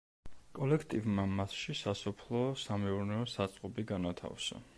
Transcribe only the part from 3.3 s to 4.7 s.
საწყობი განათავსა.